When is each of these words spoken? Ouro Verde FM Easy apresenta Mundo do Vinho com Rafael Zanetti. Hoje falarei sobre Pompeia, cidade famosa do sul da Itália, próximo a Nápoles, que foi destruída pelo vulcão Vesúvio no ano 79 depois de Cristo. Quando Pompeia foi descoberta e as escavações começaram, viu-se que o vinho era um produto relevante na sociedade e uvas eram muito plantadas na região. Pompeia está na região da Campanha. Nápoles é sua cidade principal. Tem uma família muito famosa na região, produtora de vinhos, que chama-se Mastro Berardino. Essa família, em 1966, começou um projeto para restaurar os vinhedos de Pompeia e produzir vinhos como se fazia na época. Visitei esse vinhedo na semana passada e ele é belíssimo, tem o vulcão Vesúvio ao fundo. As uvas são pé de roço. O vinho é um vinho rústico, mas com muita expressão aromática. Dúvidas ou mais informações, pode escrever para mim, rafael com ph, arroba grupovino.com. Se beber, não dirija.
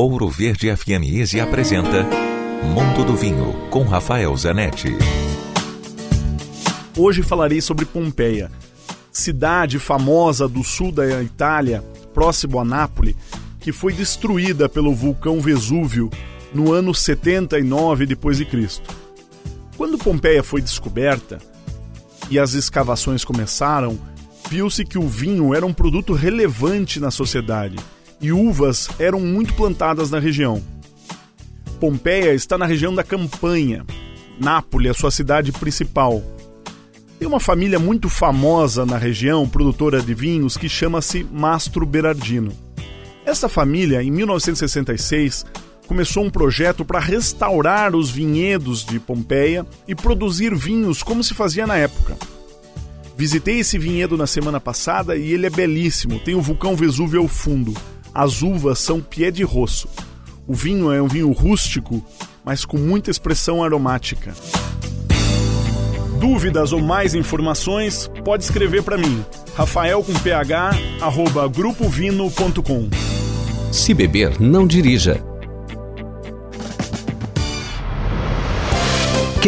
Ouro 0.00 0.28
Verde 0.28 0.72
FM 0.76 1.02
Easy 1.12 1.40
apresenta 1.40 2.06
Mundo 2.62 3.04
do 3.04 3.16
Vinho 3.16 3.52
com 3.68 3.82
Rafael 3.82 4.36
Zanetti. 4.36 4.96
Hoje 6.96 7.20
falarei 7.20 7.60
sobre 7.60 7.84
Pompeia, 7.84 8.48
cidade 9.10 9.80
famosa 9.80 10.46
do 10.46 10.62
sul 10.62 10.92
da 10.92 11.20
Itália, 11.20 11.82
próximo 12.14 12.60
a 12.60 12.64
Nápoles, 12.64 13.16
que 13.58 13.72
foi 13.72 13.92
destruída 13.92 14.68
pelo 14.68 14.94
vulcão 14.94 15.40
Vesúvio 15.40 16.08
no 16.54 16.72
ano 16.72 16.94
79 16.94 18.06
depois 18.06 18.36
de 18.36 18.44
Cristo. 18.44 18.88
Quando 19.76 19.98
Pompeia 19.98 20.44
foi 20.44 20.62
descoberta 20.62 21.40
e 22.30 22.38
as 22.38 22.52
escavações 22.52 23.24
começaram, 23.24 23.98
viu-se 24.48 24.84
que 24.84 24.96
o 24.96 25.08
vinho 25.08 25.52
era 25.52 25.66
um 25.66 25.72
produto 25.72 26.12
relevante 26.12 27.00
na 27.00 27.10
sociedade 27.10 27.78
e 28.20 28.32
uvas 28.32 28.88
eram 28.98 29.20
muito 29.20 29.54
plantadas 29.54 30.10
na 30.10 30.18
região. 30.18 30.62
Pompeia 31.78 32.34
está 32.34 32.58
na 32.58 32.66
região 32.66 32.94
da 32.94 33.04
Campanha. 33.04 33.84
Nápoles 34.40 34.90
é 34.90 34.94
sua 34.94 35.10
cidade 35.10 35.52
principal. 35.52 36.22
Tem 37.18 37.26
uma 37.26 37.40
família 37.40 37.78
muito 37.78 38.08
famosa 38.08 38.86
na 38.86 38.96
região, 38.96 39.48
produtora 39.48 40.00
de 40.00 40.14
vinhos, 40.14 40.56
que 40.56 40.68
chama-se 40.68 41.24
Mastro 41.24 41.84
Berardino. 41.84 42.52
Essa 43.24 43.48
família, 43.48 44.02
em 44.02 44.10
1966, 44.10 45.44
começou 45.86 46.24
um 46.24 46.30
projeto 46.30 46.84
para 46.84 47.00
restaurar 47.00 47.96
os 47.96 48.10
vinhedos 48.10 48.84
de 48.84 49.00
Pompeia 49.00 49.66
e 49.86 49.94
produzir 49.94 50.54
vinhos 50.54 51.02
como 51.02 51.24
se 51.24 51.34
fazia 51.34 51.66
na 51.66 51.76
época. 51.76 52.16
Visitei 53.16 53.58
esse 53.58 53.78
vinhedo 53.78 54.16
na 54.16 54.26
semana 54.26 54.60
passada 54.60 55.16
e 55.16 55.32
ele 55.32 55.46
é 55.46 55.50
belíssimo, 55.50 56.20
tem 56.20 56.36
o 56.36 56.40
vulcão 56.40 56.76
Vesúvio 56.76 57.20
ao 57.20 57.26
fundo. 57.26 57.74
As 58.14 58.42
uvas 58.42 58.78
são 58.78 59.00
pé 59.00 59.30
de 59.30 59.42
roço. 59.42 59.88
O 60.46 60.54
vinho 60.54 60.90
é 60.90 61.00
um 61.00 61.08
vinho 61.08 61.30
rústico, 61.32 62.04
mas 62.44 62.64
com 62.64 62.78
muita 62.78 63.10
expressão 63.10 63.62
aromática. 63.62 64.34
Dúvidas 66.18 66.72
ou 66.72 66.80
mais 66.80 67.14
informações, 67.14 68.10
pode 68.24 68.42
escrever 68.42 68.82
para 68.82 68.98
mim, 68.98 69.24
rafael 69.54 70.02
com 70.02 70.12
ph, 70.14 70.52
arroba 71.00 71.46
grupovino.com. 71.46 72.88
Se 73.70 73.94
beber, 73.94 74.40
não 74.40 74.66
dirija. 74.66 75.27